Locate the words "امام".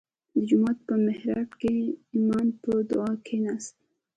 2.17-2.47